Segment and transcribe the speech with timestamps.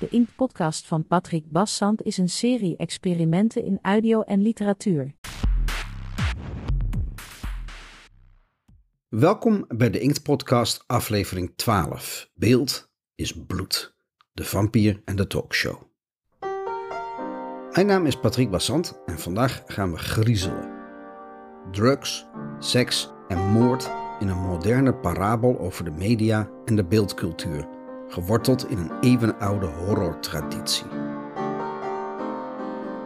[0.00, 5.14] De Inkt-podcast van Patrick Bassand is een serie experimenten in audio en literatuur.
[9.08, 12.30] Welkom bij de Inkt-podcast aflevering 12.
[12.34, 13.94] Beeld is bloed.
[14.32, 15.82] De vampier en de talkshow.
[17.72, 20.70] Mijn naam is Patrick Bassant en vandaag gaan we griezelen.
[21.70, 22.26] Drugs,
[22.58, 23.90] seks en moord
[24.20, 27.68] in een moderne parabel over de media en de beeldcultuur,
[28.10, 30.86] geworteld in een eeuwenoude horrortraditie.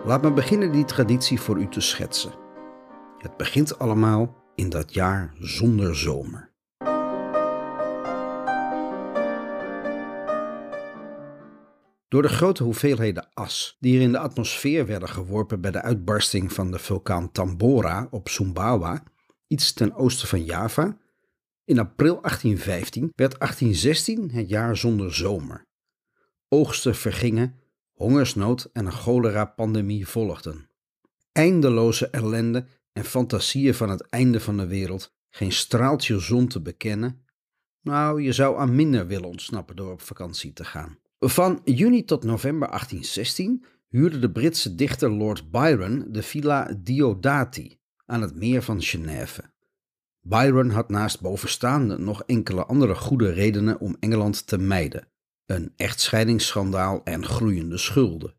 [0.05, 2.33] Laat me beginnen die traditie voor u te schetsen.
[3.19, 6.53] Het begint allemaal in dat jaar zonder zomer.
[12.09, 16.53] Door de grote hoeveelheden as die er in de atmosfeer werden geworpen bij de uitbarsting
[16.53, 19.03] van de vulkaan Tambora op Sumbawa,
[19.47, 20.97] iets ten oosten van Java,
[21.65, 25.67] in april 1815 werd 1816 het jaar zonder zomer.
[26.48, 27.55] Oogsten vergingen,
[27.93, 30.69] hongersnood en een cholera-pandemie volgden.
[31.33, 37.25] Eindeloze ellende en fantasieën van het einde van de wereld, geen straaltje zon te bekennen.
[37.81, 40.99] Nou, je zou aan minder willen ontsnappen door op vakantie te gaan.
[41.19, 48.23] Van juni tot november 1816 huurde de Britse dichter Lord Byron de villa Diodati aan
[48.23, 49.53] het meer van Genève.
[50.27, 55.08] Byron had naast bovenstaande nog enkele andere goede redenen om Engeland te mijden:
[55.47, 58.34] een echtscheidingsschandaal en groeiende schulden.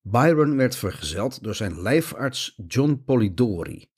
[0.00, 3.88] Byron werd vergezeld door zijn lijfarts John Polidori.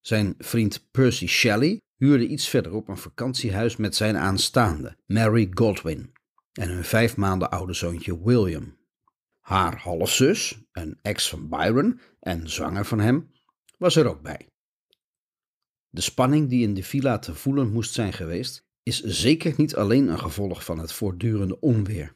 [0.00, 6.12] Zijn vriend Percy Shelley huurde iets verderop een vakantiehuis met zijn aanstaande, Mary Godwin,
[6.52, 8.76] en hun vijf maanden oude zoontje William.
[9.40, 13.30] Haar halfzus, een ex van Byron en zwanger van hem,
[13.78, 14.51] was er ook bij.
[15.94, 20.08] De spanning die in de villa te voelen moest zijn geweest, is zeker niet alleen
[20.08, 22.14] een gevolg van het voortdurende onweer.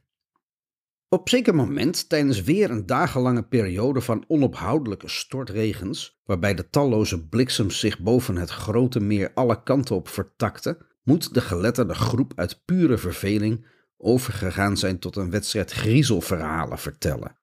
[1.09, 7.79] Op zeker moment, tijdens weer een dagenlange periode van onophoudelijke stortregens, waarbij de talloze bliksems
[7.79, 12.99] zich boven het grote meer alle kanten op vertakten, moet de geletterde groep uit pure
[12.99, 17.39] verveling overgegaan zijn tot een wedstrijd griezelverhalen vertellen,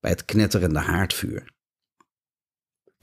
[0.00, 1.52] bij het knetterende haardvuur.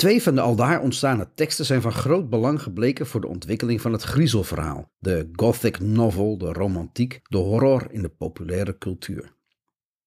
[0.01, 3.91] Twee van de aldaar ontstane teksten zijn van groot belang gebleken voor de ontwikkeling van
[3.91, 9.35] het griezelverhaal, de gothic novel, de romantiek, de horror in de populaire cultuur.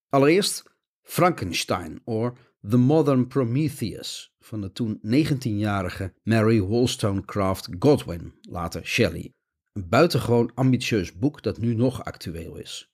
[0.09, 0.63] Allereerst
[1.01, 2.37] Frankenstein, or
[2.69, 9.33] The Modern Prometheus, van de toen 19-jarige Mary Wollstonecraft Godwin, later Shelley.
[9.73, 12.93] Een buitengewoon ambitieus boek dat nu nog actueel is.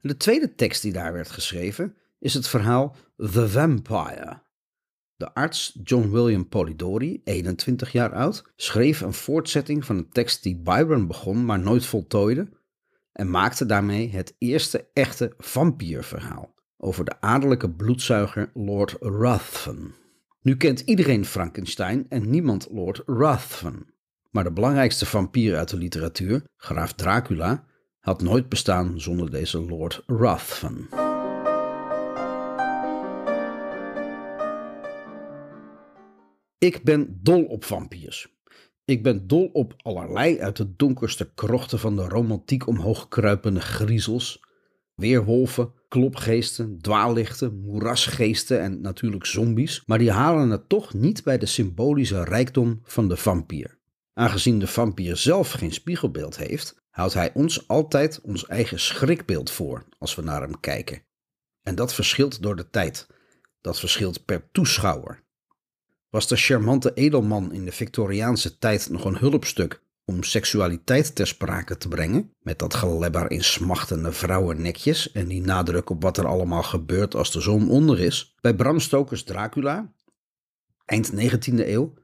[0.00, 4.46] De tweede tekst die daar werd geschreven is het verhaal The Vampire.
[5.18, 10.56] De arts John William Polidori, 21 jaar oud, schreef een voortzetting van een tekst die
[10.56, 12.48] Byron begon maar nooit voltooide
[13.12, 19.94] en maakte daarmee het eerste echte vampierverhaal over de adellijke bloedzuiger Lord Ruthven.
[20.42, 23.86] Nu kent iedereen Frankenstein en niemand Lord Ruthven.
[24.30, 27.64] Maar de belangrijkste vampier uit de literatuur, graaf Dracula,
[28.00, 31.07] had nooit bestaan zonder deze Lord Ruthven.
[36.58, 38.36] Ik ben dol op vampiers.
[38.84, 44.40] Ik ben dol op allerlei uit de donkerste krochten van de romantiek omhoog kruipende griezels.
[44.94, 49.82] Weerwolven, klopgeesten, dwaallichten, moerasgeesten en natuurlijk zombies.
[49.86, 53.78] Maar die halen het toch niet bij de symbolische rijkdom van de vampier.
[54.12, 59.84] Aangezien de vampier zelf geen spiegelbeeld heeft, houdt hij ons altijd ons eigen schrikbeeld voor
[59.98, 61.02] als we naar hem kijken.
[61.62, 63.06] En dat verschilt door de tijd.
[63.60, 65.26] Dat verschilt per toeschouwer.
[66.10, 71.76] Was de charmante edelman in de Victoriaanse tijd nog een hulpstuk om seksualiteit ter sprake
[71.76, 76.62] te brengen, met dat gelebber in smachtende vrouwennekjes en die nadruk op wat er allemaal
[76.62, 78.34] gebeurt als de zon onder is?
[78.40, 79.92] Bij Bram Stokers Dracula,
[80.84, 81.94] eind 19e eeuw,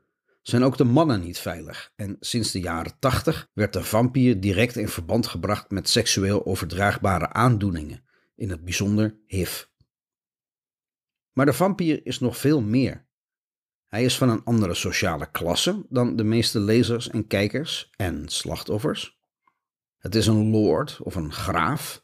[0.43, 4.77] zijn ook de mannen niet veilig en sinds de jaren 80 werd de vampier direct
[4.77, 8.05] in verband gebracht met seksueel overdraagbare aandoeningen,
[8.37, 9.65] in het bijzonder HIV.
[11.33, 13.04] Maar de vampier is nog veel meer.
[13.95, 19.19] Hij is van een andere sociale klasse dan de meeste lezers en kijkers en slachtoffers.
[19.99, 22.03] Het is een lord of een graaf,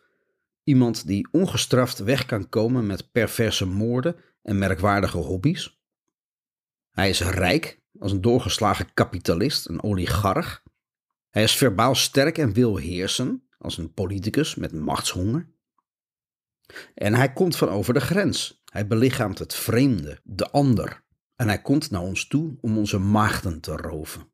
[0.65, 5.81] iemand die ongestraft weg kan komen met perverse moorden en merkwaardige hobby's.
[6.91, 10.63] Hij is rijk, als een doorgeslagen kapitalist, een oligarch.
[11.31, 15.49] Hij is verbaal sterk en wil heersen, als een politicus met machtshonger.
[16.95, 18.63] En hij komt van over de grens.
[18.65, 21.09] Hij belichaamt het vreemde, de ander,
[21.41, 24.33] en hij komt naar ons toe om onze maagden te roven.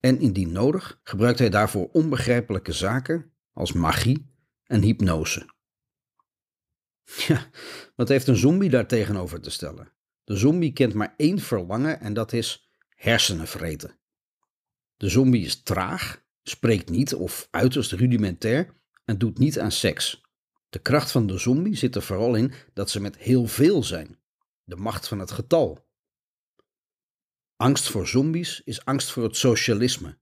[0.00, 4.34] En indien nodig gebruikt hij daarvoor onbegrijpelijke zaken als magie
[4.64, 5.48] en hypnose.
[7.26, 7.50] Ja,
[7.96, 9.92] wat heeft een zombie daar tegenover te stellen?
[10.24, 13.98] De zombie kent maar één verlangen en dat is hersenen vreten.
[14.96, 20.20] De zombie is traag, spreekt niet of uiterst rudimentair en doet niet aan seks.
[20.68, 24.18] De kracht van de zombie zit er vooral in dat ze met heel veel zijn.
[24.64, 25.90] De macht van het getal.
[27.62, 30.18] Angst voor zombies is angst voor het socialisme,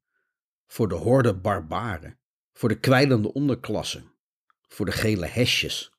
[0.66, 2.19] voor de horde barbaren,
[2.52, 4.02] voor de kwijlende onderklasse,
[4.69, 5.92] voor de gele hesjes.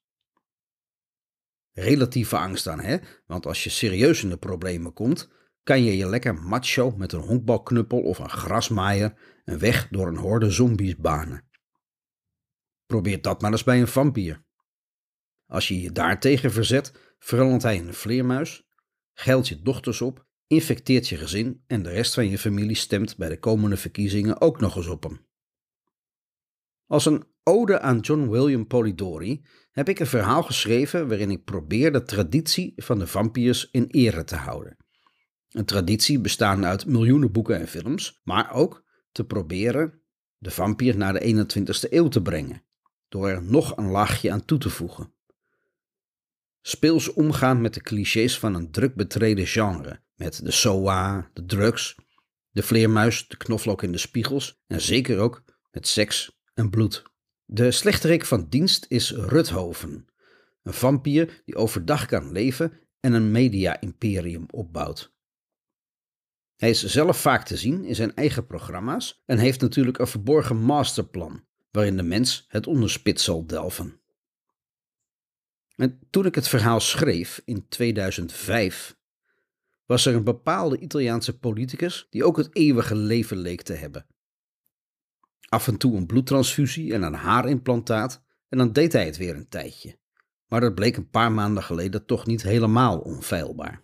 [1.71, 2.97] Relatieve angst dan, hè?
[3.25, 5.29] Want als je serieus in de problemen komt,
[5.63, 10.17] kan je je lekker macho met een honkbalknuppel of een grasmaaier een weg door een
[10.17, 11.49] horde zombies banen.
[12.85, 14.43] Probeer dat maar eens bij een vampier.
[15.45, 18.67] Als je je daartegen verzet, verandert hij in een vleermuis,
[19.13, 23.29] geilt je dochters op, infecteert je gezin en de rest van je familie stemt bij
[23.29, 25.25] de komende verkiezingen ook nog eens op hem.
[26.85, 31.91] Als een ode aan John William Polidori heb ik een verhaal geschreven waarin ik probeer
[31.91, 34.77] de traditie van de vampiers in ere te houden.
[35.49, 40.01] Een traditie bestaande uit miljoenen boeken en films, maar ook te proberen
[40.37, 42.63] de vampier naar de 21ste eeuw te brengen,
[43.09, 45.13] door er nog een laagje aan toe te voegen.
[46.61, 51.95] Speels omgaan met de clichés van een druk betreden genre, met de SOA, de drugs,
[52.51, 57.03] de vleermuis, de knoflook in de spiegels en zeker ook met seks en bloed.
[57.45, 60.05] De slechterik van dienst is Ruthoven,
[60.63, 65.13] een vampier die overdag kan leven en een media-imperium opbouwt.
[66.55, 70.57] Hij is zelf vaak te zien in zijn eigen programma's en heeft natuurlijk een verborgen
[70.57, 73.99] masterplan, waarin de mens het onderspit zal delven.
[75.75, 78.99] En toen ik het verhaal schreef in 2005,
[79.91, 84.05] was er een bepaalde Italiaanse politicus die ook het eeuwige leven leek te hebben.
[85.49, 89.49] Af en toe een bloedtransfusie en een haarimplantaat en dan deed hij het weer een
[89.49, 89.99] tijdje.
[90.47, 93.83] Maar dat bleek een paar maanden geleden toch niet helemaal onfeilbaar.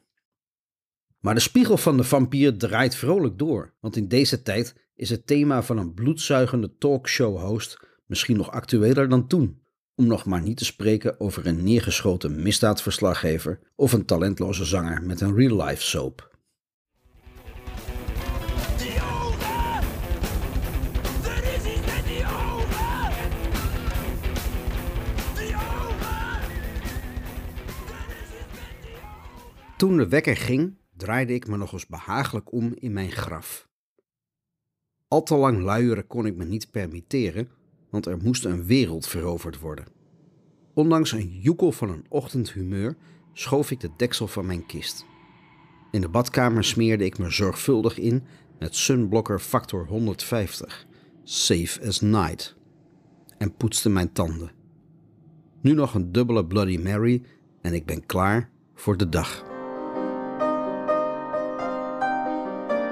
[1.20, 5.28] Maar de spiegel van de vampier draait vrolijk door, want in deze tijd is het
[5.28, 9.62] thema van een bloedzuigende talkshow-host misschien nog actueler dan toen.
[10.00, 15.22] Om nog maar niet te spreken over een neergeschoten misdaadverslaggever of een talentloze zanger met
[15.22, 16.36] een real-life soap.
[29.78, 33.68] Toen de wekker ging, draaide ik me nog eens behagelijk om in mijn graf.
[35.08, 37.50] Al te lang luieren kon ik me niet permitteren,
[37.90, 39.86] want er moest een wereld veroverd worden.
[40.74, 42.96] Ondanks een joekel van een ochtendhumeur
[43.34, 45.06] schoof ik de deksel van mijn kist.
[45.92, 48.24] In de badkamer smeerde ik me zorgvuldig in
[48.60, 50.86] met Sunblocker Factor 150,
[51.24, 52.56] safe as night,
[53.38, 54.52] en poetste mijn tanden.
[55.62, 57.24] Nu nog een dubbele Bloody Mary
[57.62, 59.46] en ik ben klaar voor de dag.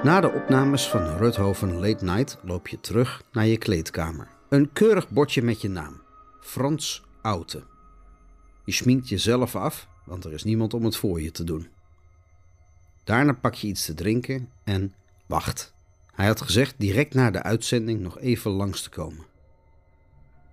[0.02, 4.35] Na de opnames van Ruthoven Late Night loop je terug naar je kleedkamer.
[4.56, 6.02] Een keurig bordje met je naam.
[6.40, 7.64] Frans Oute.
[8.64, 11.68] Je schminkt jezelf af, want er is niemand om het voor je te doen.
[13.04, 14.94] Daarna pak je iets te drinken en
[15.26, 15.74] wacht.
[16.14, 19.26] Hij had gezegd direct na de uitzending nog even langs te komen.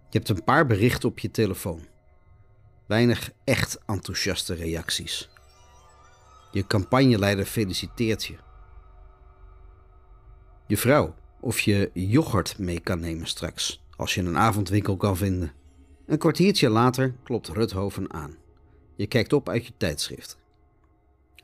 [0.09, 1.87] Je hebt een paar berichten op je telefoon.
[2.85, 5.29] Weinig echt enthousiaste reacties.
[6.51, 8.35] Je campagneleider feliciteert je.
[10.67, 15.51] Je vrouw of je yoghurt mee kan nemen straks, als je een avondwinkel kan vinden.
[16.05, 18.35] Een kwartiertje later klopt Ruthoven aan.
[18.95, 20.37] Je kijkt op uit je tijdschrift.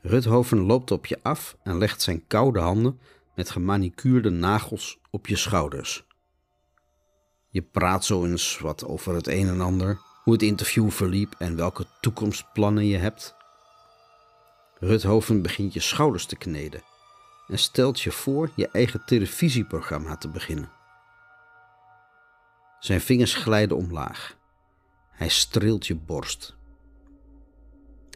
[0.02, 2.98] Ruthoven loopt op je af en legt zijn koude handen
[3.34, 6.04] met gemanicuurde nagels op je schouders.
[7.48, 11.56] Je praat zo eens wat over het een en ander, hoe het interview verliep en
[11.56, 13.34] welke toekomstplannen je hebt.
[14.78, 16.82] Ruthoven begint je schouders te kneden
[17.48, 20.79] en stelt je voor je eigen televisieprogramma te beginnen.
[22.80, 24.38] Zijn vingers glijden omlaag.
[25.10, 26.56] Hij streelt je borst.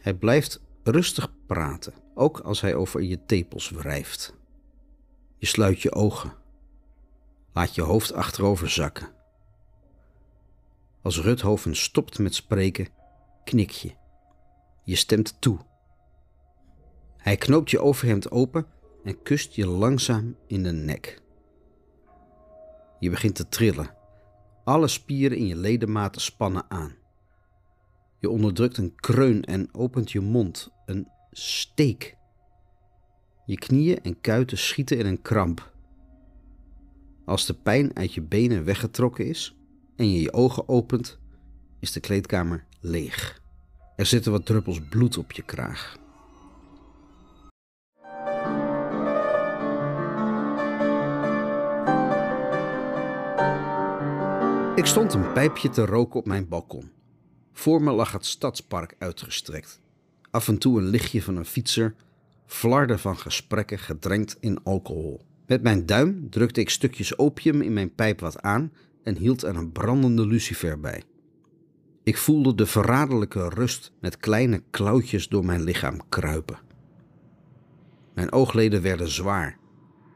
[0.03, 4.35] Hij blijft rustig praten, ook als hij over je tepels wrijft.
[5.37, 6.33] Je sluit je ogen.
[7.53, 9.13] Laat je hoofd achterover zakken.
[11.01, 12.87] Als Ruthoven stopt met spreken,
[13.43, 13.95] knik je.
[14.83, 15.59] Je stemt toe.
[17.17, 18.67] Hij knoopt je overhemd open
[19.03, 21.21] en kust je langzaam in de nek.
[22.99, 23.94] Je begint te trillen.
[24.65, 26.95] Alle spieren in je ledematen spannen aan.
[28.19, 32.17] Je onderdrukt een kreun en opent je mond, een steek.
[33.45, 35.73] Je knieën en kuiten schieten in een kramp.
[37.25, 39.55] Als de pijn uit je benen weggetrokken is
[39.95, 41.19] en je je ogen opent,
[41.79, 43.41] is de kleedkamer leeg.
[43.95, 45.97] Er zitten wat druppels bloed op je kraag.
[54.75, 56.91] Ik stond een pijpje te roken op mijn balkon.
[57.53, 59.79] Voor me lag het stadspark uitgestrekt.
[60.31, 61.95] Af en toe een lichtje van een fietser,
[62.45, 65.25] flarden van gesprekken gedrenkt in alcohol.
[65.47, 68.71] Met mijn duim drukte ik stukjes opium in mijn pijp wat aan
[69.03, 71.03] en hield er een brandende lucifer bij.
[72.03, 76.59] Ik voelde de verraderlijke rust met kleine klauwtjes door mijn lichaam kruipen.
[78.13, 79.57] Mijn oogleden werden zwaar,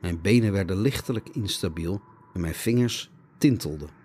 [0.01, 2.01] mijn benen werden lichtelijk instabiel
[2.33, 3.98] en mijn vingers tintelden.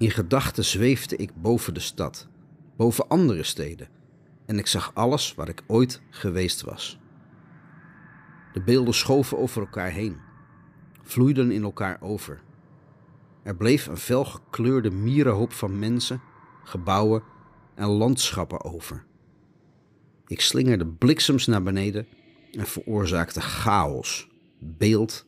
[0.00, 2.28] In gedachten zweefde ik boven de stad,
[2.76, 3.88] boven andere steden,
[4.46, 6.98] en ik zag alles waar ik ooit geweest was.
[8.52, 10.16] De beelden schoven over elkaar heen,
[11.02, 12.42] vloeiden in elkaar over.
[13.42, 16.20] Er bleef een felgekleurde mierenhoop van mensen,
[16.64, 17.22] gebouwen
[17.74, 19.04] en landschappen over.
[20.26, 22.06] Ik slingerde bliksems naar beneden
[22.52, 24.28] en veroorzaakte chaos,
[24.58, 25.26] beeld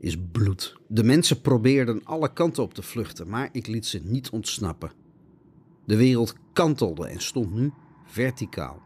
[0.00, 0.76] is bloed.
[0.86, 4.92] De mensen probeerden alle kanten op te vluchten, maar ik liet ze niet ontsnappen.
[5.84, 7.72] De wereld kantelde en stond nu
[8.04, 8.82] verticaal.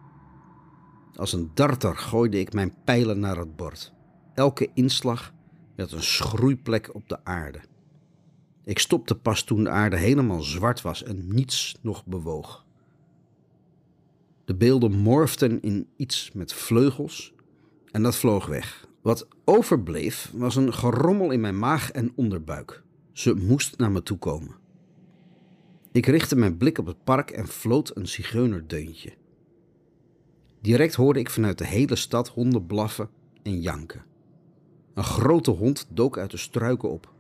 [1.15, 3.93] Als een darter gooide ik mijn pijlen naar het bord.
[4.35, 5.33] Elke inslag
[5.75, 7.61] werd een schroeiplek op de aarde.
[8.65, 12.65] Ik stopte pas toen de aarde helemaal zwart was en niets nog bewoog.
[14.45, 17.35] De beelden morften in iets met vleugels
[17.91, 18.87] en dat vloog weg.
[19.05, 22.83] Wat overbleef was een gerommel in mijn maag en onderbuik.
[23.13, 24.57] Ze moest naar me toe komen.
[25.93, 29.13] Ik richtte mijn blik op het park en floot een zigeunerdeuntje.
[30.61, 33.09] Direct hoorde ik vanuit de hele stad honden blaffen
[33.43, 34.05] en janken.
[34.95, 37.13] Een grote hond dook uit de struiken op.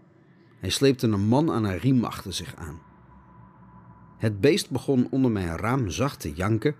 [0.60, 2.80] Hij sleepte een man aan een riem achter zich aan.
[4.18, 6.76] Het beest begon onder mijn raam zacht te janken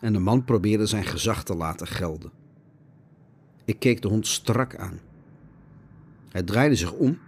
[0.00, 2.43] en de man probeerde zijn gezag te laten gelden.
[3.64, 5.00] Ik keek de hond strak aan.
[6.28, 7.18] Hij draaide zich om,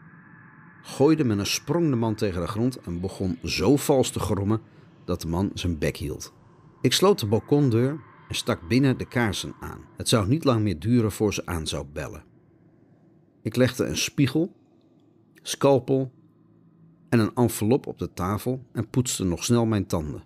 [0.83, 4.61] gooide met een sprong de man tegen de grond en begon zo vals te grommen
[5.05, 6.33] dat de man zijn bek hield.
[6.81, 9.81] Ik sloot de balkondeur en stak binnen de kaarsen aan.
[9.97, 12.25] Het zou niet lang meer duren voor ze aan zou bellen.
[13.43, 14.52] Ik legde een spiegel,
[15.43, 16.12] scalpel
[17.09, 20.23] en een envelop op de tafel en poetste nog snel mijn tanden.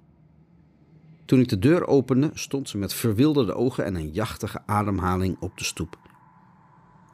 [1.30, 5.58] Toen ik de deur opende, stond ze met verwilderde ogen en een jachtige ademhaling op
[5.58, 5.98] de stoep.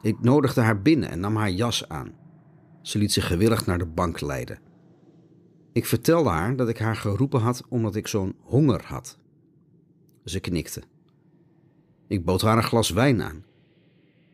[0.01, 2.15] Ik nodigde haar binnen en nam haar jas aan.
[2.81, 4.59] Ze liet zich gewillig naar de bank leiden.
[5.73, 9.17] Ik vertelde haar dat ik haar geroepen had omdat ik zo'n honger had.
[10.25, 10.83] Ze knikte.
[12.07, 13.45] Ik bood haar een glas wijn aan.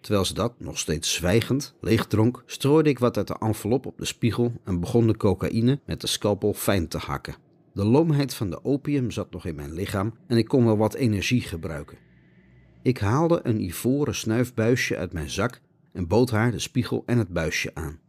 [0.02, 4.06] Terwijl ze dat, nog steeds zwijgend, leegdronk, strooide ik wat uit de envelop op de
[4.06, 7.43] spiegel en begon de cocaïne met de scalpel fijn te hakken.
[7.74, 10.94] De loomheid van de opium zat nog in mijn lichaam en ik kon wel wat
[10.94, 11.98] energie gebruiken.
[12.82, 15.62] Ik haalde een ivoren snuifbuisje uit mijn zak
[15.92, 18.00] en bood haar de spiegel en het buisje aan.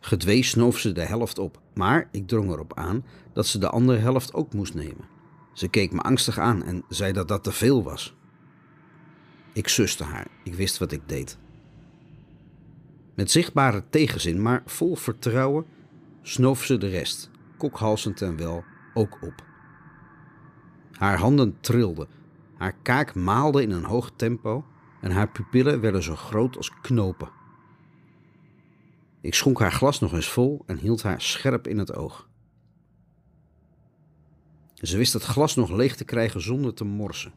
[0.00, 3.98] Gedwee snoof ze de helft op, maar ik drong erop aan dat ze de andere
[3.98, 5.08] helft ook moest nemen.
[5.52, 8.16] Ze keek me angstig aan en zei dat dat te veel was.
[9.52, 11.38] Ik suste haar, ik wist wat ik deed.
[13.14, 15.64] Met zichtbare tegenzin, maar vol vertrouwen,
[16.22, 17.30] snoof ze de rest,
[17.70, 18.64] kokhalsend en wel,
[18.94, 19.44] ook op.
[20.92, 22.08] Haar handen trilden,
[22.56, 24.64] haar kaak maalde in een hoog tempo
[25.00, 27.28] en haar pupillen werden zo groot als knopen.
[29.20, 32.28] Ik schonk haar glas nog eens vol en hield haar scherp in het oog.
[34.74, 37.32] Ze wist het glas nog leeg te krijgen zonder te morsen.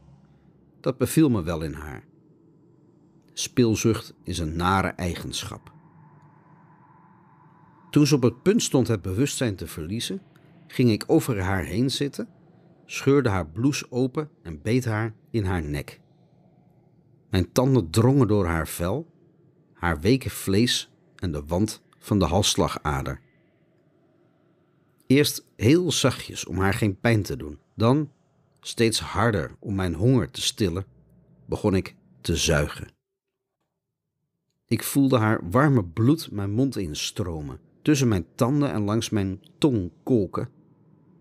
[0.82, 2.03] Dat beviel me wel in haar.
[3.34, 5.75] Speelzucht is een nare eigenschap.
[7.96, 10.22] Toen ze op het punt stond het bewustzijn te verliezen,
[10.68, 12.28] ging ik over haar heen zitten,
[12.86, 16.00] scheurde haar blouse open en beet haar in haar nek.
[17.30, 19.12] Mijn tanden drongen door haar vel,
[19.74, 23.22] haar weken vlees en de wand van de halsslagader.
[25.08, 28.12] Eerst heel zachtjes om haar geen pijn te doen, dan
[28.60, 30.86] steeds harder om mijn honger te stillen,
[31.46, 32.88] begon ik te zuigen.
[34.68, 39.92] Ik voelde haar warme bloed mijn mond instromen, tussen mijn tanden en langs mijn tong
[40.04, 40.50] kolken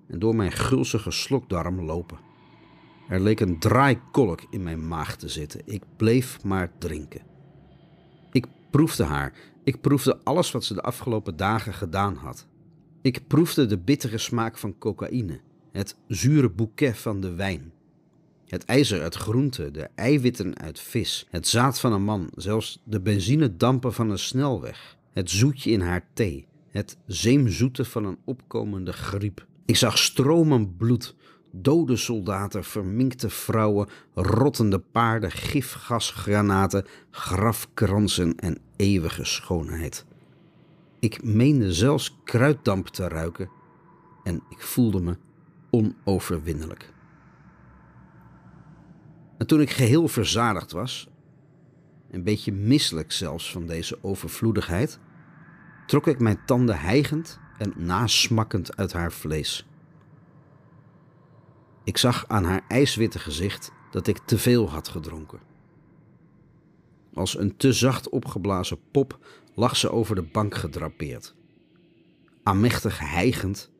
[0.07, 2.19] en door mijn gulzige slokdarm lopen.
[3.09, 5.61] Er leek een draaikolk in mijn maag te zitten.
[5.65, 7.21] Ik bleef maar drinken.
[8.33, 9.33] Ik proefde haar.
[9.65, 12.47] Ik proefde alles wat ze de afgelopen dagen gedaan had.
[13.03, 15.41] Ik proefde de bittere smaak van cocaïne,
[15.73, 17.73] het zure bouquet van de wijn.
[18.47, 23.01] Het ijzer uit groente, de eiwitten uit vis, het zaad van een man, zelfs de
[23.01, 29.47] benzinedampen van een snelweg, het zoetje in haar thee, het zeemzoete van een opkomende griep.
[29.65, 31.15] Ik zag stromen bloed,
[31.51, 40.05] Dode soldaten, verminkte vrouwen, rottende paarden, gifgasgranaten, grafkransen en eeuwige schoonheid.
[40.99, 43.51] Ik meende zelfs kruiddamp te ruiken
[44.25, 45.17] en ik voelde me
[45.71, 46.93] onoverwinnelijk.
[49.39, 51.09] En toen ik geheel verzadigd was,
[52.11, 54.99] een beetje misselijk zelfs van deze overvloedigheid,
[55.87, 59.67] trok ik mijn tanden hijgend en nasmakkend uit haar vlees.
[61.85, 65.41] Ik zag aan haar ijswitte gezicht dat ik te veel had gedronken.
[67.15, 69.19] Als een te zacht opgeblazen pop
[69.55, 71.35] lag ze over de bank gedrapeerd.
[72.43, 73.71] Aanmächtig hijgend,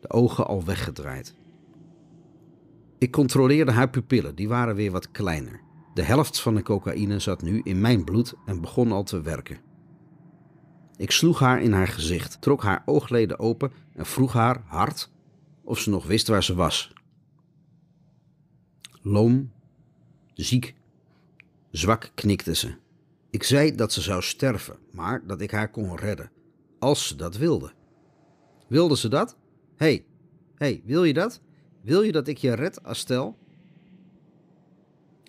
[0.00, 1.34] de ogen al weggedraaid.
[2.98, 5.60] Ik controleerde haar pupillen, die waren weer wat kleiner.
[5.94, 9.69] De helft van de cocaïne zat nu in mijn bloed en begon al te werken.
[11.00, 15.10] Ik sloeg haar in haar gezicht, trok haar oogleden open en vroeg haar hard
[15.62, 16.92] of ze nog wist waar ze was.
[19.02, 19.52] Loom,
[20.34, 20.74] ziek,
[21.70, 22.74] zwak knikte ze.
[23.30, 26.30] Ik zei dat ze zou sterven, maar dat ik haar kon redden,
[26.78, 27.72] als ze dat wilde.
[28.68, 29.36] Wilde ze dat?
[29.76, 30.04] Hé, hey,
[30.54, 31.40] hey, wil je dat?
[31.82, 33.38] Wil je dat ik je red, Astel?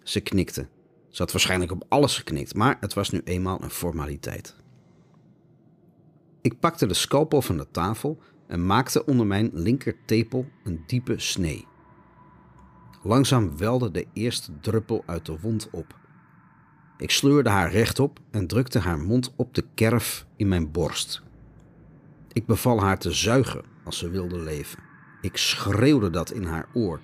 [0.03, 0.67] Ze knikte.
[1.09, 4.59] Ze had waarschijnlijk op alles geknikt, maar het was nu eenmaal een formaliteit.
[6.41, 11.67] Ik pakte de scalpel van de tafel en maakte onder mijn linkertepel een diepe snee.
[13.03, 15.99] Langzaam welde de eerste druppel uit de wond op.
[16.97, 21.21] Ik sleurde haar rechtop en drukte haar mond op de kerf in mijn borst.
[22.33, 24.79] Ik beval haar te zuigen als ze wilde leven.
[25.21, 27.01] Ik schreeuwde dat in haar oor.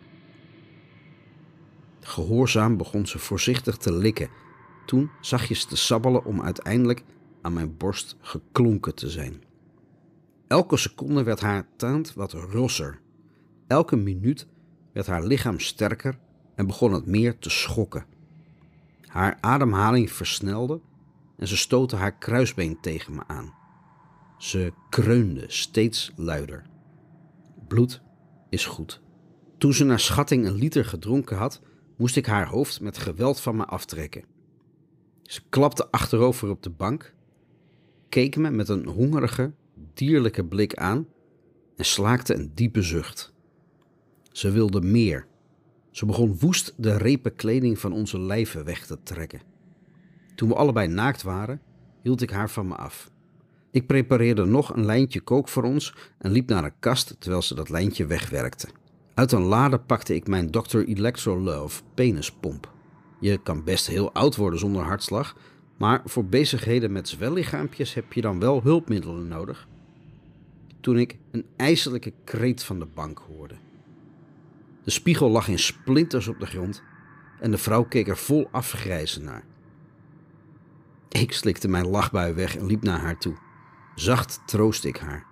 [2.00, 4.30] Gehoorzaam begon ze voorzichtig te likken,
[4.86, 7.04] toen zachtjes te sabbelen om uiteindelijk
[7.48, 9.44] aan mijn borst geklonken te zijn.
[10.48, 13.00] Elke seconde werd haar taant wat rosser.
[13.68, 14.48] Elke minuut
[14.92, 16.20] werd haar lichaam sterker
[16.56, 18.06] en begon het meer te schokken.
[19.06, 20.80] Haar ademhaling versnelde
[21.38, 23.54] en ze stootte haar kruisbeen tegen me aan.
[24.38, 26.66] Ze kreunde steeds luider.
[27.68, 28.02] Bloed
[28.50, 29.02] is goed.
[29.58, 31.62] Toen ze naar schatting een liter gedronken had,
[31.98, 34.24] moest ik haar hoofd met geweld van me aftrekken.
[35.22, 37.16] Ze klapte achterover op de bank,
[38.10, 39.52] keek me met een hongerige,
[39.94, 41.08] dierlijke blik aan
[41.76, 43.34] en slaakte een diepe zucht.
[44.32, 45.28] Ze wilde meer.
[45.92, 49.42] Ze begon woest de repen kleding van onze lijven weg te trekken.
[50.36, 51.62] Toen we allebei naakt waren,
[52.02, 53.12] hield ik haar van me af.
[53.72, 57.56] Ik prepareerde nog een lijntje kook voor ons en liep naar een kast terwijl ze
[57.56, 58.68] dat lijntje wegwerkte.
[59.14, 60.78] Uit een lade pakte ik mijn Dr.
[60.78, 62.72] Electro Love penispomp.
[63.20, 65.36] Je kan best heel oud worden zonder hartslag,
[65.78, 69.68] maar voor bezigheden met zwellichaampjes heb je dan wel hulpmiddelen nodig.
[70.80, 73.56] Toen ik een ijselijke kreet van de bank hoorde.
[74.84, 76.84] De spiegel lag in splinters op de grond
[77.40, 79.44] en de vrouw keek er vol afgrijzen naar.
[81.10, 83.38] Ik slikte mijn lachbui weg en liep naar haar toe.
[83.96, 85.26] Zacht troost ik haar.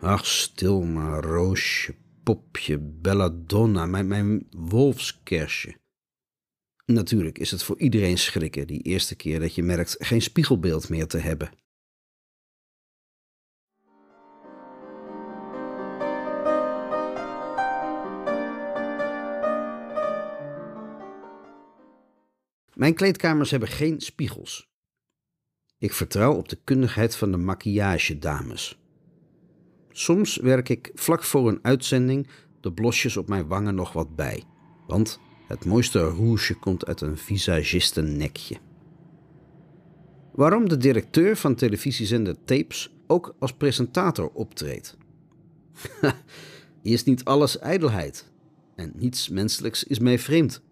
[0.00, 5.76] Ach, stil maar, roosje, popje, belladonna, mijn, mijn wolfskersje.
[6.92, 11.06] Natuurlijk is het voor iedereen schrikken die eerste keer dat je merkt geen spiegelbeeld meer
[11.06, 11.50] te hebben.
[22.74, 24.68] Mijn kleedkamers hebben geen spiegels.
[25.78, 28.78] Ik vertrouw op de kundigheid van de maquillagedames.
[29.90, 32.28] Soms werk ik vlak voor een uitzending
[32.60, 34.42] de blosjes op mijn wangen nog wat bij,
[34.86, 38.56] want het mooiste rouge komt uit een visagistennekje.
[40.32, 44.96] Waarom de directeur van televisiezender Tapes ook als presentator optreedt?
[46.82, 48.30] is niet alles ijdelheid
[48.76, 50.62] en niets menselijks is mij vreemd,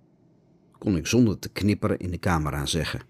[0.79, 3.01] kon ik zonder te knipperen in de camera zeggen.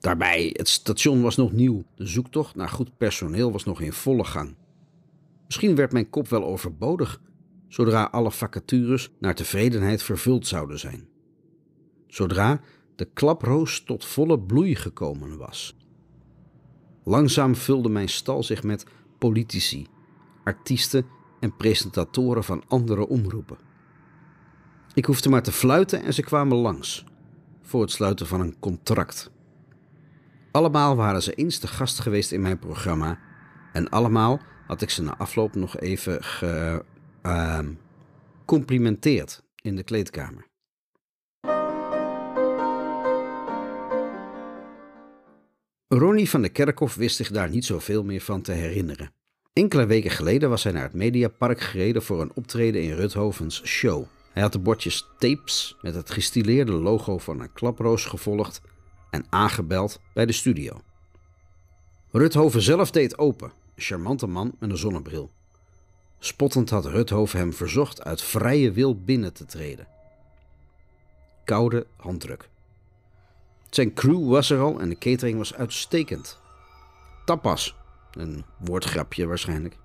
[0.00, 4.24] Daarbij, het station was nog nieuw, de zoektocht naar goed personeel was nog in volle
[4.24, 4.54] gang.
[5.46, 7.20] Misschien werd mijn kop wel overbodig
[7.70, 11.08] zodra alle vacatures naar tevredenheid vervuld zouden zijn.
[12.06, 12.60] Zodra
[12.96, 15.76] de klaproos tot volle bloei gekomen was.
[17.04, 18.86] Langzaam vulde mijn stal zich met
[19.18, 19.86] politici,
[20.44, 21.06] artiesten
[21.40, 23.58] en presentatoren van andere omroepen.
[24.94, 27.04] Ik hoefde maar te fluiten en ze kwamen langs
[27.62, 29.30] voor het sluiten van een contract.
[30.50, 33.18] Allemaal waren ze eens te gast geweest in mijn programma
[33.72, 37.58] en allemaal had ik ze na afloop nog even gecomplimenteerd uh,
[39.62, 40.48] in de kleedkamer.
[45.88, 49.12] Ronnie van de Kerkhof wist zich daar niet zoveel meer van te herinneren.
[49.52, 54.04] Enkele weken geleden was hij naar het Mediapark gereden voor een optreden in Ruthovens show.
[54.32, 58.60] Hij had de bordjes tapes met het gestileerde logo van een klaproos gevolgd
[59.10, 60.80] en aangebeld bij de studio.
[62.10, 65.30] Ruthoven zelf deed open, een charmante man met een zonnebril.
[66.22, 69.88] Spottend had Ruthoven hem verzocht uit vrije wil binnen te treden.
[71.44, 72.48] Koude handdruk.
[73.70, 76.38] Zijn crew was er al en de catering was uitstekend.
[77.24, 77.76] Tapas,
[78.12, 79.76] een woordgrapje waarschijnlijk.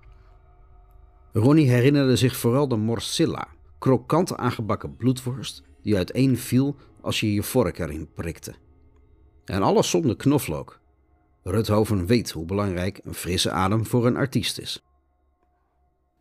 [1.34, 3.48] Ronnie herinnerde zich vooral de morsilla,
[3.80, 8.56] krokant aangebakken bloedworst die uiteen viel als je je vork erin prikte.
[9.46, 10.80] En alles zonder knoflook.
[11.44, 14.85] Ruthoven weet hoe belangrijk een frisse adem voor een artiest is.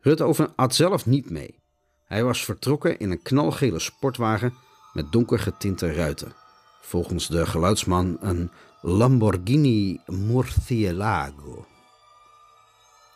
[0.04, 1.58] Ruthoven at zelf niet mee.
[2.04, 4.54] Hij was vertrokken in een knalgele sportwagen
[4.92, 6.32] met donker getinte ruiten.
[6.80, 11.66] Volgens de geluidsman een Lamborghini Murcielago.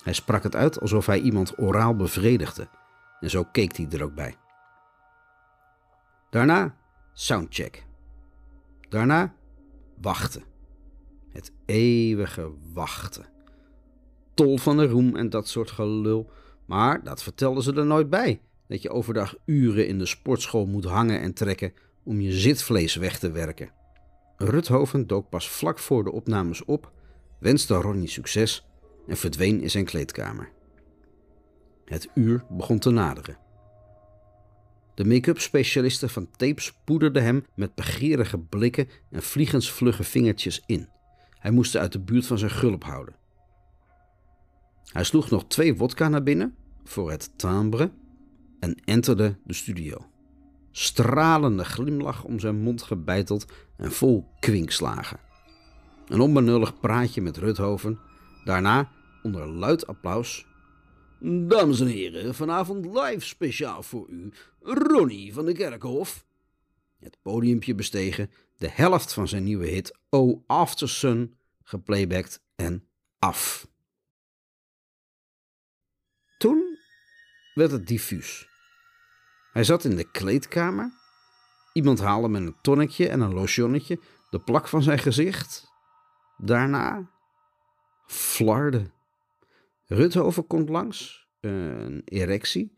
[0.03, 2.69] Hij sprak het uit alsof hij iemand oraal bevredigde
[3.21, 4.37] en zo keek hij er ook bij.
[6.31, 6.75] Daarna
[7.13, 7.87] soundcheck.
[8.89, 9.35] Daarna
[10.01, 10.43] wachten.
[11.29, 13.27] Het eeuwige wachten.
[14.35, 16.31] Tol van de roem en dat soort gelul.
[16.69, 18.41] Maar dat vertelden ze er nooit bij.
[18.67, 23.19] Dat je overdag uren in de sportschool moet hangen en trekken om je zitvlees weg
[23.19, 23.71] te werken.
[24.37, 26.93] Ruthoven dook pas vlak voor de opnames op,
[27.41, 28.67] wenste Ronnie succes
[29.07, 30.53] en verdween in zijn kleedkamer.
[31.85, 33.39] Het uur begon te naderen.
[34.95, 40.89] De make-up specialisten van tapes poederden hem met begeerige blikken en vliegensvlugge vingertjes in.
[41.39, 43.18] Hij moest uit de buurt van zijn gulp houden.
[44.93, 47.91] Hij sloeg nog twee wodka naar binnen voor het timbre
[48.61, 50.07] en enterde de studio.
[50.71, 53.47] Stralende glimlach om zijn mond gebeiteld
[53.77, 55.21] en vol kwinkslagen.
[56.07, 57.99] Een onbenullig praatje met Ruthoven.
[58.45, 58.91] Daarna,
[59.23, 60.47] onder luid applaus,
[61.21, 66.25] Dames en heren, vanavond live speciaal voor u, Ronnie van de Kerkhof.
[66.99, 72.85] Het podiumpje bestegen, de helft van zijn nieuwe hit Oh After Sun, geplaybacked en
[73.19, 73.69] af.
[77.59, 78.49] Werd het diffuus.
[79.53, 80.93] Hij zat in de kleedkamer.
[81.73, 85.73] Iemand haalde met een tonnetje en een lotionnetje de plak van zijn gezicht.
[86.37, 87.11] Daarna
[88.07, 88.91] flarde.
[89.87, 92.75] Ruthoven komt langs, een erectie.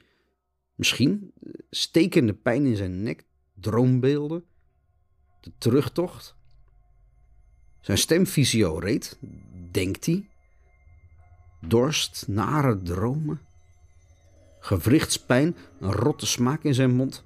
[0.74, 1.32] Misschien
[1.70, 4.44] stekende pijn in zijn nek, droombeelden,
[5.40, 6.36] de terugtocht.
[7.80, 9.18] Zijn stemvisio reed,
[9.70, 10.28] denkt hij.
[11.60, 13.40] Dorst, nare dromen.
[14.60, 17.24] Gewrichtspijn, een rotte smaak in zijn mond.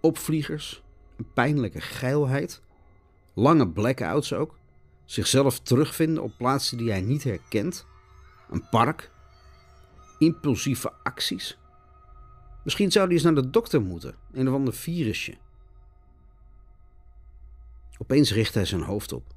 [0.00, 0.82] Opvliegers,
[1.16, 2.62] een pijnlijke geilheid.
[3.34, 4.58] Lange blackouts ook.
[5.04, 7.86] Zichzelf terugvinden op plaatsen die hij niet herkent.
[8.50, 9.10] Een park.
[10.18, 11.58] Impulsieve acties.
[12.64, 14.14] Misschien zou hij eens naar de dokter moeten.
[14.32, 15.36] Een of ander virusje.
[17.98, 19.34] Opeens richt hij zijn hoofd op.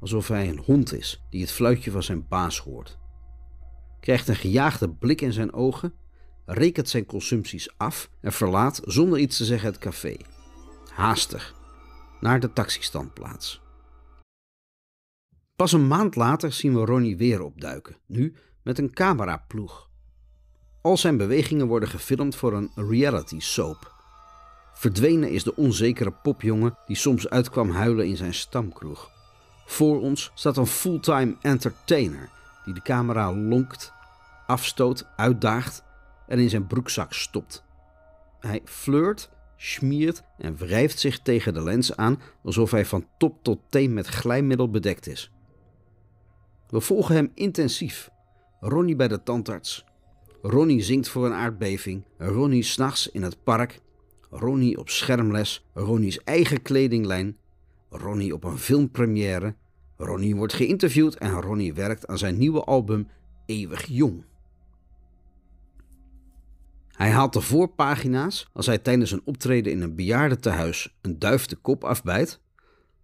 [0.00, 2.98] Alsof hij een hond is die het fluitje van zijn baas hoort.
[4.00, 5.94] Krijgt een gejaagde blik in zijn ogen
[6.52, 10.16] rekent zijn consumpties af en verlaat zonder iets te zeggen het café.
[10.92, 11.54] Haastig,
[12.20, 13.60] naar de taxistandplaats.
[15.56, 19.88] Pas een maand later zien we Ronnie weer opduiken, nu met een cameraploeg.
[20.82, 23.94] Al zijn bewegingen worden gefilmd voor een reality soap.
[24.74, 29.10] Verdwenen is de onzekere popjongen die soms uitkwam huilen in zijn stamkroeg.
[29.66, 32.28] Voor ons staat een fulltime entertainer
[32.64, 33.92] die de camera lonkt,
[34.46, 35.82] afstoot, uitdaagt
[36.30, 37.64] en in zijn broekzak stopt.
[38.40, 43.60] Hij flirt, smiert en wrijft zich tegen de lens aan alsof hij van top tot
[43.68, 45.32] teen met glijmiddel bedekt is.
[46.68, 48.10] We volgen hem intensief.
[48.60, 49.84] Ronnie bij de tandarts.
[50.42, 52.04] Ronnie zingt voor een aardbeving.
[52.18, 53.80] Ronnie s'nachts in het park.
[54.30, 55.66] Ronnie op schermles.
[55.74, 57.36] Ronnie's eigen kledinglijn.
[57.88, 59.54] Ronnie op een filmpremière.
[59.96, 63.08] Ronnie wordt geïnterviewd en Ronnie werkt aan zijn nieuwe album
[63.46, 64.24] Eeuwig Jong.
[67.00, 71.56] Hij haalt de voorpagina's als hij tijdens een optreden in een bejaardentehuis een duif de
[71.56, 72.40] kop afbijt.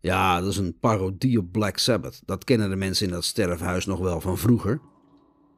[0.00, 2.22] Ja, dat is een parodie op Black Sabbath.
[2.24, 4.80] Dat kennen de mensen in dat sterfhuis nog wel van vroeger.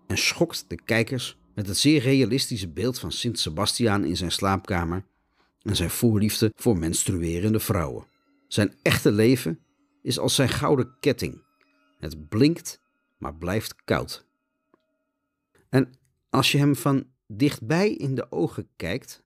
[0.06, 5.04] En schokt de kijkers met het zeer realistische beeld van Sint Sebastiaan in zijn slaapkamer
[5.62, 8.06] en zijn voorliefde voor menstruerende vrouwen.
[8.48, 9.58] Zijn echte leven
[10.02, 11.42] is als zijn gouden ketting.
[11.98, 12.80] Het blinkt,
[13.16, 14.26] maar blijft koud.
[15.68, 15.92] En
[16.30, 19.22] als je hem van dichtbij in de ogen kijkt,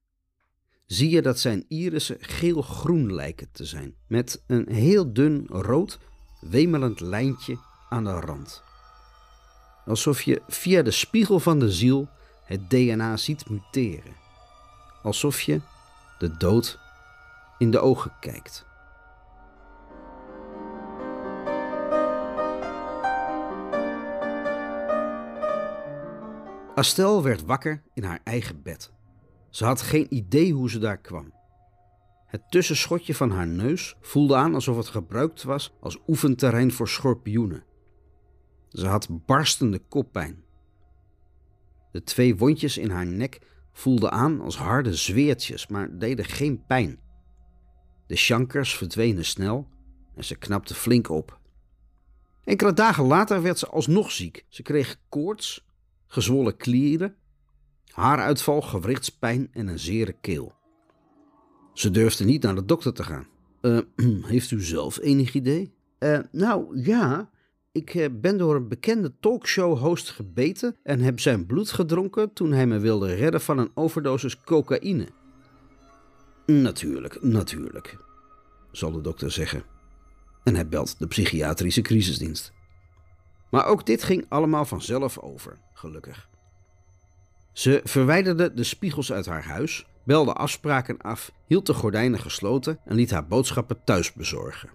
[0.87, 5.99] zie je dat zijn irissen geel-groen lijken te zijn, met een heel dun rood,
[6.41, 8.63] wemelend lijntje aan de rand.
[9.87, 12.09] Alsof je via de spiegel van de ziel
[12.45, 14.17] het DNA ziet muteren.
[15.03, 15.61] Alsof je
[16.19, 16.79] de dood
[17.59, 18.65] in de ogen kijkt.
[26.83, 28.93] Astel werd wakker in haar eigen bed.
[29.51, 31.33] Ze had geen idee hoe ze daar kwam.
[32.27, 37.65] Het tussenschotje van haar neus voelde aan alsof het gebruikt was als oefenterrein voor schorpioenen.
[38.69, 40.45] Ze had barstende koppijn.
[41.93, 43.41] De twee wondjes in haar nek
[43.73, 47.01] voelden aan als harde zweertjes, maar deden geen pijn.
[48.07, 49.69] De chankers verdwenen snel
[50.15, 51.39] en ze knapte flink op.
[52.45, 54.45] Enkele dagen later werd ze alsnog ziek.
[54.49, 55.65] Ze kreeg koorts,
[56.13, 57.15] gezwollen klieren,
[57.93, 60.53] haaruitval, gewrichtspijn en een zere keel.
[61.73, 63.27] Ze durfde niet naar de dokter te gaan.
[63.63, 63.79] Uh,
[64.33, 65.75] heeft u zelf enig idee?
[65.99, 67.31] Uh, nou ja,
[67.73, 72.67] ik uh, ben door een bekende talkshow-host gebeten en heb zijn bloed gedronken toen hij
[72.67, 75.09] me wilde redden van een overdosis cocaïne.
[76.47, 77.97] Natuurlijk, natuurlijk,
[78.73, 79.63] zal de dokter zeggen.
[80.45, 82.53] En hij belt de psychiatrische crisisdienst.
[83.53, 86.29] Maar ook dit ging allemaal vanzelf over, gelukkig.
[87.53, 92.95] Ze verwijderde de spiegels uit haar huis, belde afspraken af, hield de gordijnen gesloten en
[92.95, 94.71] liet haar boodschappen thuis bezorgen.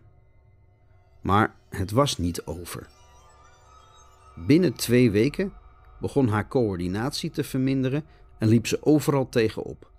[1.21, 2.87] Maar het was niet over.
[4.35, 5.53] Binnen twee weken
[5.99, 8.05] begon haar coördinatie te verminderen
[8.39, 9.91] en liep ze overal tegenop.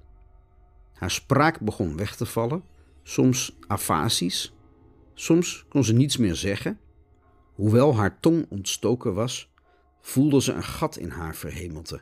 [0.95, 2.63] Haar spraak begon weg te vallen,
[3.03, 4.53] soms afasisch,
[5.15, 6.79] soms kon ze niets meer zeggen.
[7.59, 9.51] Hoewel haar tong ontstoken was,
[10.01, 12.01] voelde ze een gat in haar verhemelte.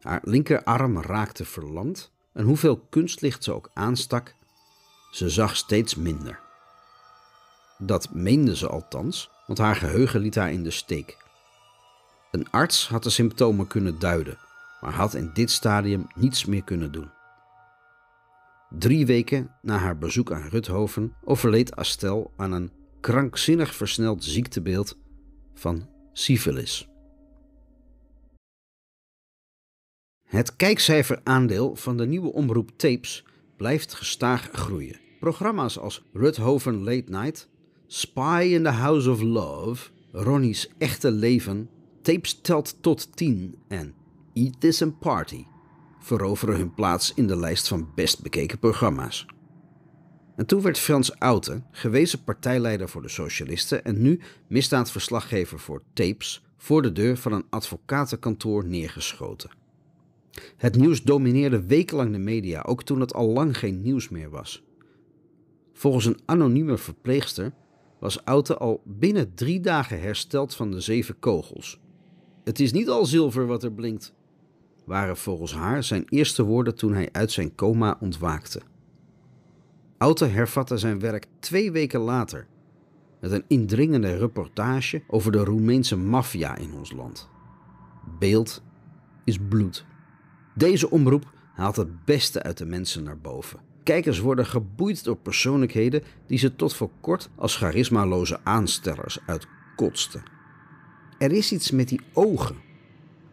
[0.00, 4.34] Haar linkerarm raakte verlamd en hoeveel kunstlicht ze ook aanstak,
[5.10, 6.40] ze zag steeds minder.
[7.78, 11.16] Dat meende ze althans, want haar geheugen liet haar in de steek.
[12.30, 14.38] Een arts had de symptomen kunnen duiden,
[14.80, 17.10] maar had in dit stadium niets meer kunnen doen.
[18.68, 24.98] Drie weken na haar bezoek aan Ruthoven overleed Astel aan een krankzinnig versneld ziektebeeld
[25.54, 26.88] van syfilis.
[30.22, 33.24] Het kijkcijferaandeel van de nieuwe omroep Tapes
[33.56, 35.00] blijft gestaag groeien.
[35.20, 37.48] Programma's als Ruthoven Late Night,
[37.86, 41.68] Spy in the House of Love, Ronnie's Echte Leven,
[42.02, 43.94] Tapes telt tot 10 en
[44.32, 45.44] Eat This and Party
[45.98, 49.26] veroveren hun plaats in de lijst van best bekeken programma's.
[50.36, 56.42] En toen werd Frans Outen gewezen partijleider voor de Socialisten en nu misdaadverslaggever voor Tapes
[56.56, 59.50] voor de deur van een advocatenkantoor neergeschoten.
[60.56, 64.62] Het nieuws domineerde wekenlang de media, ook toen het al lang geen nieuws meer was.
[65.72, 67.52] Volgens een anonieme verpleegster
[67.98, 71.80] was Oute al binnen drie dagen hersteld van de zeven kogels.
[72.44, 74.14] Het is niet al zilver wat er blinkt,
[74.84, 78.60] waren volgens haar zijn eerste woorden toen hij uit zijn coma ontwaakte.
[80.02, 82.46] Oute hervatte zijn werk twee weken later
[83.20, 87.28] met een indringende reportage over de Roemeense maffia in ons land.
[88.18, 88.62] Beeld
[89.24, 89.84] is bloed.
[90.54, 93.60] Deze omroep haalt het beste uit de mensen naar boven.
[93.82, 100.22] Kijkers worden geboeid door persoonlijkheden die ze tot voor kort als charismaloze aanstellers uitkotsten.
[101.18, 102.56] Er is iets met die ogen.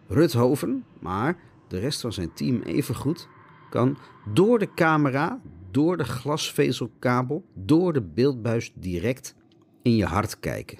[0.07, 3.27] Ruthoven, maar de rest van zijn team evengoed,
[3.69, 3.97] kan
[4.33, 5.39] door de camera,
[5.71, 9.35] door de glasvezelkabel, door de beeldbuis direct
[9.81, 10.77] in je hart kijken.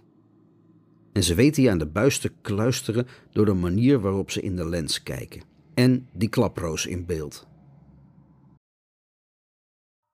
[1.14, 4.56] En ze weten je aan de buis te kluisteren door de manier waarop ze in
[4.56, 5.42] de lens kijken
[5.74, 7.48] en die klaproos in beeld.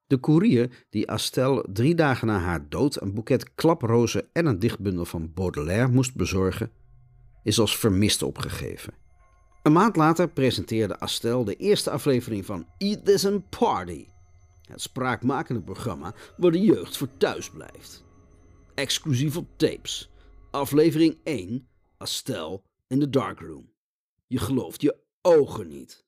[0.07, 5.05] De koerier die Astel drie dagen na haar dood een boeket klaprozen en een dichtbundel
[5.05, 6.71] van Baudelaire moest bezorgen,
[7.43, 8.93] is als vermist opgegeven.
[9.63, 14.05] Een maand later presenteerde Astel de eerste aflevering van Eat This and Party,
[14.71, 18.04] het spraakmakende programma waar de jeugd voor thuis blijft.
[18.73, 20.12] Exclusief op tapes.
[20.51, 23.73] Aflevering 1, Astel in the Darkroom.
[24.28, 26.04] Je gelooft je ogen niet.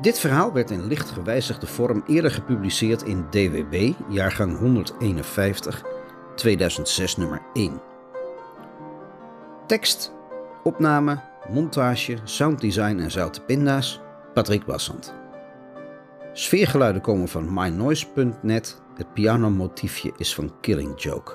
[0.00, 5.82] Dit verhaal werd in licht gewijzigde vorm eerder gepubliceerd in DWB, jaargang 151,
[6.34, 7.80] 2006 nummer 1.
[9.66, 10.12] Tekst,
[10.62, 14.00] opname, montage, sounddesign en zoute pinda's,
[14.34, 15.14] Patrick Bassant.
[16.32, 18.82] Sfeergeluiden komen van mynoise.net.
[18.94, 21.32] Het pianomotiefje is van Killing Joke.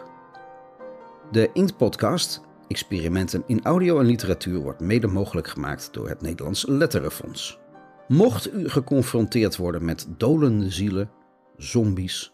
[1.32, 7.62] De Inkt-podcast, Experimenten in Audio en Literatuur, wordt mede mogelijk gemaakt door het Nederlands Letterenfonds.
[8.07, 11.11] Mocht u geconfronteerd worden met dolende zielen,
[11.57, 12.33] zombies,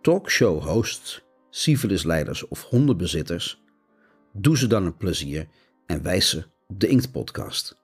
[0.00, 3.62] talkshow-hosts, syfilisleiders of hondenbezitters,
[4.32, 5.48] doe ze dan een plezier
[5.86, 7.82] en wijs ze op de Inkt-podcast.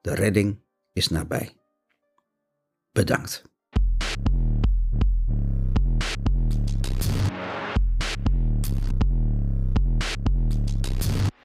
[0.00, 0.60] De redding
[0.92, 1.56] is nabij.
[2.92, 3.51] Bedankt.